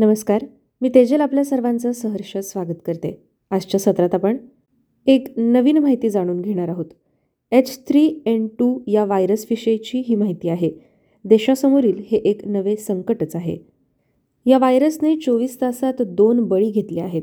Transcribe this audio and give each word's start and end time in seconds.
नमस्कार 0.00 0.44
मी 0.80 0.88
तेजल 0.88 1.20
आपल्या 1.20 1.44
सर्वांचं 1.44 1.92
सहर्ष 1.92 2.36
स्वागत 2.36 2.74
करते. 2.86 3.22
आजच्या 3.50 3.80
सत्रात 3.80 4.14
आपण 4.14 4.36
एक 5.06 5.26
नवीन 5.36 5.78
माहिती 5.78 6.10
जाणून 6.10 6.40
घेणार 6.40 6.68
आहोत. 6.68 6.84
एच 7.52 7.88
थ्री 7.88 8.22
एन 8.26 8.46
टू 8.46 8.80
या 8.86 9.04
व्हायरसविषयीची 9.04 10.02
ही 10.06 10.14
माहिती 10.14 10.48
आहे. 10.48 10.70
देशासमोरील 11.24 12.02
हे 12.10 12.16
एक 12.18 12.40
नवे 12.46 12.76
संकटच 12.76 13.36
आहे. 13.36 13.58
या 14.46 14.58
व्हायरसने 14.58 15.16
चोवीस 15.16 15.60
तासात 15.60 16.02
दोन 16.02 16.40
बळी 16.40 16.70
घेतले 16.70 17.00
आहेत. 17.00 17.22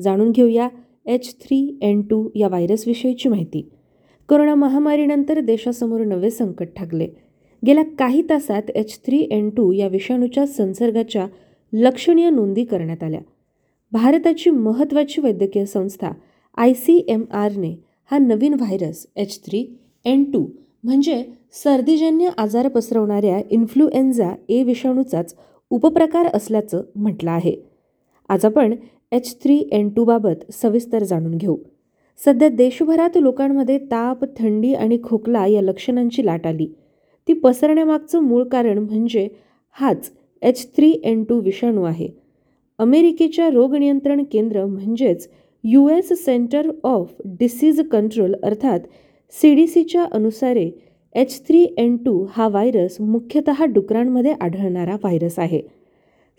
जाणून 0.00 0.30
घेऊया 0.30 0.68
एच 1.06 1.36
थ्री 1.40 1.78
एन 1.82 2.02
टू 2.02 2.28
या 2.34 2.48
व्हायरसविषयीची 2.48 3.28
माहिती. 3.28 3.70
कोरोना 4.28 4.54
महामारीनंतर 4.54 5.40
देशासमोर 5.40 6.00
नवे 6.00 6.30
संकट 6.30 6.68
ठाकले. 6.76 7.08
गेल्या 7.66 7.84
काही 7.98 8.22
तासात 8.22 8.70
एच 8.74 9.00
थ्री 9.06 9.28
एन 9.30 9.50
टू 9.50 9.72
या 9.72 9.88
विषाणूच्या 9.88 10.46
संसर्गाच्या 10.46 11.26
लक्षणीय 11.78 12.30
नोंदी 12.30 12.64
करण्यात 12.64 13.02
आल्या. 13.02 13.20
भारताची 13.92 14.50
महत्त्वाची 14.50 15.20
वैद्यकीय 15.20 15.64
संस्था 15.64 16.10
आय 16.56 16.72
सी 16.74 17.04
एम 17.08 17.24
आरने 17.30 17.74
हा 18.10 18.18
नवीन 18.18 18.54
virus 18.54 19.06
H 19.16 19.44
three 19.44 19.64
N 20.04 20.24
two 20.24 20.46
म्हणजे 20.84 21.22
सर्दीजन्य 21.52 22.30
आजार 22.38 22.68
पसरवणाऱ्या 22.68 23.40
इन्फ्लुएन्झा 23.50 24.32
ए 24.48 24.62
विषाणूचाच 24.62 25.34
उपप्रकार 25.70 26.26
असल्याचं 26.34 26.82
म्हटलं 26.96 27.30
आहे. 27.30 27.54
आज 28.28 28.44
आपण 28.44 28.74
एच 29.12 29.42
थ्री 29.42 29.68
एन 29.72 29.88
टूबाबत 29.88 30.52
सविस्तर 30.52 31.02
जाणून 31.02 31.36
घेऊ. 31.36 31.56
सध्या 32.24 32.48
देशभरात 32.48 33.16
लोकांमध्ये 33.16 33.78
ताप 33.78 34.24
थंडी 34.38 34.74
आणि 34.74 34.98
खोकला 35.04 35.46
या 35.46 35.62
लक्षणांची 35.62 36.26
लाट 36.26 36.46
आली. 36.46 36.66
ती 37.28 37.32
पसरण्यामागचं 37.32 38.20
मूळ 38.20 38.44
कारण 38.44 38.78
म्हणजे 38.78 39.28
हाच 39.70 40.10
एच 40.42 40.66
थ्री 40.76 40.90
एन 41.04 41.22
टू 41.24 41.40
विषाणू 41.40 41.82
आहे. 41.82 42.08
अमेरिकेच्या 42.78 43.48
रोगनियंत्रण 43.50 44.22
केंद्र 44.32 44.64
म्हणजेच 44.64 45.28
U 45.64 45.88
S 45.88 46.12
centre 46.24 46.70
of 46.84 47.12
disease 47.38 47.80
control 47.92 48.34
अर्थात 48.42 48.80
सी 49.34 49.54
डी 49.54 49.66
सीच्या 49.66 50.04
अनुसारे 50.12 50.70
एच 51.14 51.40
थ्री 51.46 51.64
एन 51.78 51.96
टू 51.96 52.24
हा 52.30 52.48
व्हायरस 52.48 52.96
मुख्यतः 53.00 53.64
डुकरांमध्ये 53.64 54.32
आढळणारा 54.40 54.94
व्हायरस 54.94 55.38
आहे. 55.38 55.60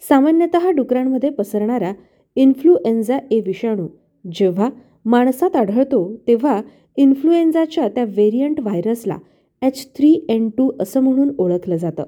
सामान्यतः 0.03 0.69
डुकरांमध्ये 0.71 1.29
पसरणारा 1.29 1.91
इन्फ्लुएन्झा 2.37 3.17
ए 3.31 3.39
विषाणू 3.39 3.87
जेव्हा 4.25 4.69
माणसात 5.05 5.55
आढळतो 5.55 6.01
तेव्हा 6.27 6.61
इन्फ्लुएन्झाच्या 6.97 7.87
त्या 7.87 8.03
व्हेरियंट 8.03 8.59
व्हायरसला 8.59 9.17
एच 9.61 9.85
थ्री 9.95 10.13
एन 10.29 10.49
टू 10.49 10.71
असं 10.79 11.01
म्हणून 11.01 11.29
ओळखलं 11.37 11.75
जातं. 11.75 12.03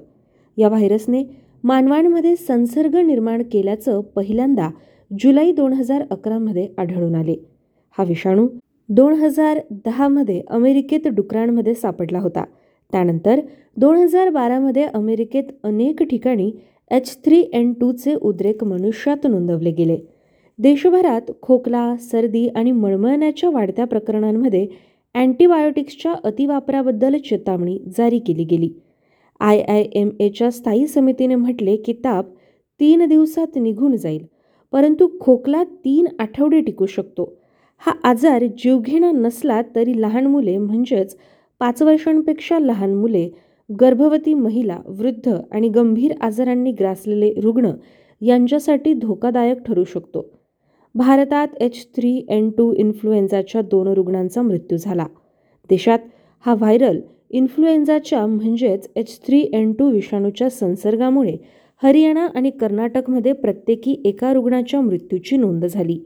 या 0.58 0.68
व्हायरसने 0.68 1.22
मानवांमध्ये 1.64 2.34
संसर्ग 2.36 2.96
निर्माण 2.96 3.42
केल्याचं 3.42 4.00
पहिल्यांदा 4.16 4.68
जुलै 5.10 5.50
दोन 5.52 5.72
हजार 5.72 6.02
अकरामध्ये 6.10 6.66
आढळून 6.78 7.14
आले. 7.14 7.34
हा 7.98 8.04
विषाणू 8.04 8.46
दोन 8.88 9.12
हजार 9.14 9.58
दहामध्ये 9.84 10.40
अमेरिकेत 10.50 11.08
डुकरांमध्ये 11.08 11.74
सापडला 11.74 12.18
होता. 12.18 12.44
त्यानंतर 12.92 13.40
दोन 13.76 13.96
हजार 13.96 14.28
बारामध्ये 14.28 14.84
अमेरिकेत 14.84 15.52
अनेक 15.64 16.02
ठिकाणी 16.02 16.50
एच 16.90 17.16
थ्री 17.24 17.44
एन 17.52 17.72
टूचे 17.72 18.14
उद्रेक 18.14 18.64
मनुष्यात 18.64 19.26
नोंदवले 19.26 19.70
गेले. 19.70 19.96
देशभरात 20.58 21.30
खोकला 21.42 21.94
सर्दी 22.02 22.48
आणि 22.48 22.72
मळमळण्याच्या 22.72 23.50
वाढत्या 23.50 23.84
प्रकरणांमध्ये 23.84 24.66
अँटीबायोटिक्सच्या 25.14 26.14
अतिवापराबद्दल 26.24 27.16
चेतावणी 27.18 27.78
जारी 27.96 28.18
केली 28.18 28.44
गेली. 28.44 28.68
आय 29.40 29.60
आय 29.62 29.82
एम 29.94 30.08
एच्या 30.20 30.50
स्थायी 30.50 30.86
समितीने 30.86 31.34
म्हटले 31.34 31.76
की 31.76 31.92
ताप 32.04 32.26
तीन 32.80 33.04
दिवसात 33.08 33.56
निघून 33.56 33.96
जाईल 33.96 34.24
परंतु 34.72 35.08
खोकला 35.20 35.62
तीन 35.64 36.06
आठवडे 36.18 36.60
टिकू 36.60 36.86
शकतो. 36.86 37.24
हा 37.82 37.92
आजार 38.04 38.44
जीवघेणा 38.58 39.10
नसला 39.10 39.60
तरी 39.76 40.00
लहान 40.00 40.26
मुले 40.26 40.56
म्हणजेच 40.58 41.16
पाच 41.60 41.82
वर्षांपेक्षा 41.82 42.58
लहान 42.58 42.94
मुले 42.94 43.28
गर्भवती 43.80 44.34
महिला 44.34 44.78
वृद्ध 44.88 45.36
आणि 45.52 45.68
गंभीर 45.68 46.12
आजारांनी 46.20 46.72
ग्रासलेले 46.72 47.32
रुग्ण 47.42 47.70
यांच्यासाठी 48.20 48.92
धोकादायक 48.94 49.62
ठरू 49.66 49.84
शकतो. 49.84 50.26
भारतात 50.94 51.48
एच 51.60 51.86
थ्री 51.96 52.26
एन 52.28 52.50
टू 52.50 52.72
इन्फ्लुएन्झाच्या 52.74 53.62
दोन 53.62 53.88
रुग्णांचा 53.88 54.42
मृत्यू 54.42 54.78
झाला. 54.78 55.06
देशात 55.70 55.98
हा 56.46 56.54
व्हायरल 56.54 57.00
इन्फ्लुएन्झाच्या 57.30 58.26
म्हणजेच 58.26 58.88
एच 58.96 59.20
थ्री 59.26 59.50
एन 59.52 59.72
टू 59.72 59.90
विषाणूच्या 59.90 60.50
संसर्गामुळे 60.50 61.36
हरियाणा 61.82 62.26
आणि 62.34 62.50
कर्नाटकमध्ये 62.50 63.32
प्रत्येकी 63.32 64.02
एका 64.04 64.32
रुग्णाच्या 64.32 64.80
मृत्यूची 64.80 65.36
नोंद 65.36 65.64
झाली. 65.64 65.98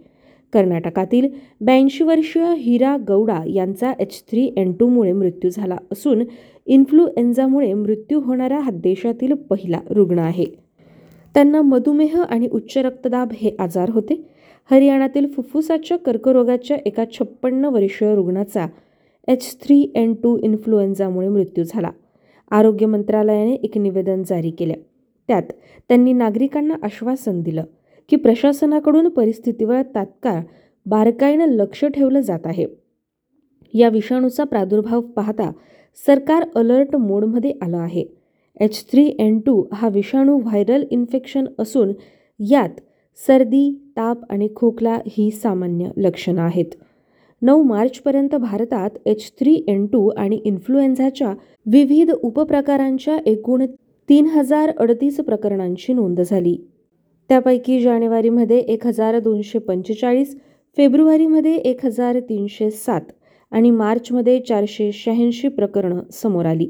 कर्नाटकातील 0.53 1.29
ब्याऐंशी 1.61 2.05
वर्षीय 2.05 2.55
हिरा 2.57 2.97
गौडा 3.09 3.43
यांचा 3.47 3.93
एच 4.01 4.25
थ्री 4.31 4.53
एन 4.57 4.73
टूमुळे 4.73 5.13
मृत्यू 5.13 5.51
झाला 5.51 5.77
असून 5.93 6.23
इन्फ्लुएन्झामुळे 6.67 7.75
मृत्यू 7.75 8.21
होणारा 8.21 8.59
हा 8.59 8.71
देशातील 8.71 9.33
पहिला 9.33 9.81
रुग्ण 9.91 10.19
आहे. 10.19 10.45
त्यांना 11.35 11.63
मधुमेह 11.63 12.23
आणि 12.23 12.49
उच्च 12.53 12.79
रक्तदाब 12.79 13.33
हे 13.33 13.51
आजार 13.59 13.91
होते. 13.91 14.23
हरियाणातील 14.71 15.27
फुफ्फुसाच्या 15.27 15.99
कर्करोगाच्या 15.99 16.77
एका 16.87 17.05
छप्पन्न 17.13 17.65
वर्षीय 17.65 18.15
रुग्णाचा 18.15 18.67
एच 19.29 19.57
थ्री 19.63 19.93
एन 19.95 20.15
टू 20.15 20.39
इन्फ्लुएन्झामुळे 20.43 21.29
मृत्यू 21.29 21.65
झाला. 21.65 21.91
आरोग्य 22.51 22.87
मंत्रालयाने 22.87 23.53
एक 23.53 23.79
निवेदन 23.79 24.23
जारी 24.23 24.51
केले. 24.51 24.75
त्यात 25.29 25.43
त्यांनी 25.89 26.13
नागरिकांना 26.13 26.75
आश्वासन 26.83 27.41
दिलं 27.43 27.65
की 28.09 28.17
प्रशासनाकडून 28.17 29.09
परिस्थितीवर 29.09 29.83
तात्काळ 29.95 30.41
बारकाईनं 30.87 31.47
लक्ष 31.47 31.85
ठेवलं 31.85 32.21
जात 32.21 32.47
आहे. 32.47 32.67
या 33.75 33.89
विषाणूचा 33.89 34.45
प्रादुर्भाव 34.45 35.01
पाहता 35.01 35.51
सरकार 36.07 36.45
अलर्ट 36.55 36.97
मोडमध्ये 36.97 37.53
आलं 37.63 37.77
आहे. 37.77 38.05
एच 38.61 38.85
थ्री 38.91 39.17
एन 39.19 39.39
टू 39.41 39.65
हा 39.73 39.89
विषाणू 39.89 40.39
व्हायरल 40.39 40.85
इन्फेक्शन 40.91 41.45
असून 41.59 41.93
यात 42.41 42.81
सर्दी 43.27 43.93
ताप 43.97 44.19
आणि 44.31 44.49
खोकला 44.57 44.99
ही 45.09 45.31
सामान्य 45.31 45.91
लक्षणं 45.97 46.43
आहेत. 46.43 46.75
नऊ 47.45 47.63
मार्चपर्यंत 47.63 48.35
भारतात 48.35 48.91
एच 49.07 49.31
थ्री 49.41 49.55
एन 49.69 49.85
टू 49.87 50.09
आणि 50.19 50.41
इन्फ्लुएन्झाच्या 50.45 51.33
विविध 51.67 52.11
उपप्रकारांच्या 52.13 53.17
एकूण 53.27 53.65
तीन 54.09 54.27
हजार 54.27 54.71
अडतीस 54.79 55.17
प्रकरणांची 55.17 55.93
नोंद 55.93 56.21
झाली. 56.21 56.57
त्यापैकी 57.31 57.81
जानेवारीमध्ये 57.81 58.59
एक 58.59 58.87
हजार 58.87 59.19
दोनशे 59.19 59.59
पंचेचाळीस 59.59 60.35
फेब्रुवारीमध्ये 60.77 61.55
एक 61.55 61.85
हजार 61.85 62.19
तीनशे 62.21 62.71
सात 62.71 63.13
आणि 63.53 63.71
मार्चमध्ये 63.71 64.41
चारशे 64.41 64.91
शहाऐंशी 64.95 65.49
प्रकरणं 65.49 66.01
समोर 66.13 66.47
आली. 66.47 66.69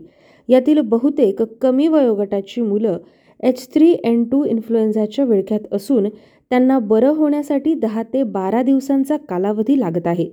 यातील 0.49 0.81
बहुतेक 0.81 1.43
कमी 1.63 1.89
वयोगटाची 1.89 2.61
मुलं 2.61 2.99
एच 3.41 3.69
थ्री 3.75 3.95
एन 4.05 4.25
टू 4.25 4.45
इन्फ्लुएन्झाच्या 4.45 5.25
विळख्यात 5.25 5.75
असून 5.75 6.09
त्यांना 6.09 6.79
बरं 6.79 7.15
होण्यासाठी 7.17 7.75
दहा 7.75 8.03
ते 8.15 8.23
बारा 8.23 8.63
दिवसांचा 8.63 9.17
कालावधी 9.29 9.79
लागत 9.81 10.07
आहे. 10.07 10.29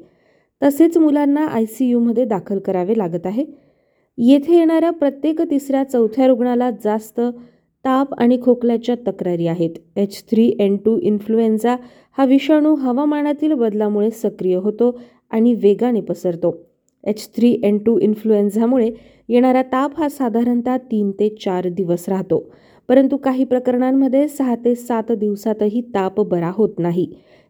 तसेच 0.61 0.97
मुलांना 0.97 1.45
आय 1.45 1.65
सी 1.65 1.89
यूमध्ये 1.89 2.25
दाखल 2.25 2.59
करावे 2.59 2.97
लागत 2.97 3.25
आहे. 3.25 3.45
येथे 4.17 4.57
येणाऱ्या 4.57 4.89
प्रत्येक 4.89 5.41
तिसऱ्या 5.41 5.83
चौथ्या 5.83 6.27
रुग्णाला 6.27 6.69
जास्त 6.83 7.19
ताप 7.85 8.13
आणि 8.13 8.37
खोकल्याच्या 8.41 8.95
तक्रारी 9.07 9.47
आहेत. 9.47 9.69
H 9.95 10.23
three 10.31 10.51
N 10.59 10.75
two 10.77 10.97
influenza 10.99 11.75
हा 12.17 12.25
विषाणू 12.25 12.75
हवामानातील 12.75 13.53
बदलामुळे 13.53 14.09
सक्रिय 14.11 14.55
होतो 14.55 14.99
आणि 15.31 15.53
वेगाने 15.53 16.01
पसरतो. 16.01 16.55
एच 17.03 17.29
थ्री 17.35 17.59
एन 17.63 17.77
टू 17.77 17.99
इन्फ्लुएन्झामुळे 17.99 18.89
येणारा 19.29 19.61
ताप 19.61 19.99
हा 19.99 20.09
साधारणतः 20.09 20.77
तीन 20.77 21.11
ते 21.11 21.29
चार 21.45 21.67
दिवस 21.67 22.09
राहतो. 22.09 22.43
परंतु 22.89 23.17
काही 23.17 23.43
प्रकरणांमध्ये 23.43 24.27
सहा 24.27 24.55
ते 24.55 24.75
सात 24.75 25.11
दिवसातही 25.11 25.81
ताप 25.81 26.19
बरा 26.21 26.51
होत 26.55 26.79
नाही. 26.79 27.07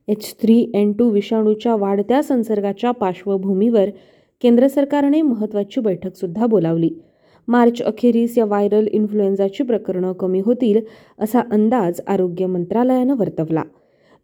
एच 0.07 0.35
थ्री 0.41 0.71
एन 0.73 0.91
टू 0.91 1.09
विषाणूच्या 1.09 1.75
वाढत्या 1.75 2.23
संसर्गाच्या 2.23 2.91
पार्श्वभूमीवर 2.91 3.89
केंद्र 4.41 4.67
सरकारने 4.67 5.21
महत्त्वाची 5.21 5.81
बैठकसुद्धा 5.81 6.45
बोलावली. 6.45 6.89
मार्च 7.47 7.81
अखेरीस 7.81 8.37
या 8.37 8.45
व्हायरल 8.45 8.87
इन्फ्लुएन्झाची 8.87 9.63
प्रकरणं 9.63 10.13
कमी 10.13 10.39
होतील 10.39 10.81
असा 11.19 11.39
अंदाज 11.51 12.01
आरोग्य 12.07 12.45
मंत्रालयानं 12.45 13.15
वर्तवला. 13.17 13.63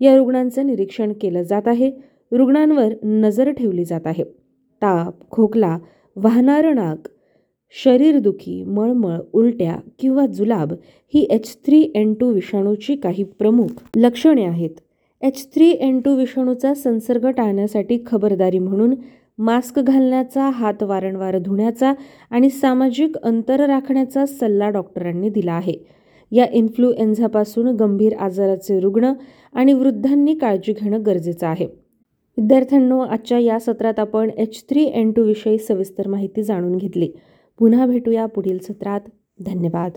या 0.02 0.16
रुग्णांचं 0.18 0.68
निरीक्षण 0.68 1.14
केलं 1.22 1.44
जात 1.44 1.62
आहे. 1.66 1.92
रुग्णांवर 2.32 2.94
नजर 3.04 3.52
ठेवली 3.52 3.86
जात 3.86 4.08
आहे. 4.08 4.24
ताप 4.82 5.30
खोकला 5.32 5.78
वाहणारं 6.16 6.76
नाक 6.76 7.08
शरीरदुखी 7.84 8.64
मळमळ 8.64 9.18
उलट्या 9.34 9.76
किंवा 10.00 10.26
जुलाब 10.26 10.74
ही 11.14 11.28
एच 11.30 11.58
थ्री 11.66 11.92
एन 11.96 12.14
टू 12.14 12.32
विषाणूची 12.32 12.96
काही 12.96 13.24
प्रमुख 13.24 13.68
लक्षणे 13.96 14.46
आहेत. 14.46 14.70
एच 15.22 15.56
थ्री 15.56 15.70
एन 15.70 16.02
टू 16.02 16.16
विषाणूचा 16.16 16.74
संसर्ग 16.74 17.28
टाळण्यासाठी 17.28 18.00
खबरदारी 18.06 18.60
म्हणून 18.60 18.96
मास्क 19.38 19.80
घालण्याचा 19.80 20.50
हात 20.50 20.84
वारंवार 20.84 21.38
धुण्याचा 21.38 21.94
आणि 22.30 22.50
सामाजिक 22.50 23.18
अंतर 23.18 23.66
राखण्याचा 23.66 24.26
सल्ला 24.26 24.70
डॉक्टरांनी 24.70 25.30
दिला 25.30 25.54
आहे. 25.54 25.74
या 26.32 26.46
इन्फ्लुएन्झापासून 26.52 27.68
गंभीर 27.68 28.16
आजाराचे 28.16 28.80
रुग्ण 28.80 29.14
आणि 29.54 29.74
वृद्धांनी 29.74 30.36
काळजी 30.36 30.74
घेणं 30.74 31.02
गरजेचं 31.06 31.48
आहे. 31.48 31.66
विद्यार्थ्यांनो 32.38 33.00
आजच्या 33.00 33.40
या 33.40 33.60
सत्रात 33.60 34.00
आपण 34.00 34.30
एच 34.30 34.66
थ्री 34.70 34.84
एन 34.84 35.12
टू 35.12 35.24
विषयी 35.24 35.58
सविस्तर 35.58 36.08
माहिती 36.08 36.44
जाणून 36.44 36.76
घेतली. 36.76 37.12
पुन्हा 37.60 37.86
भेटूया 37.86 38.26
पुढील 38.26 38.58
सत्रात. 38.58 39.02
धन्यवाद. 39.46 39.92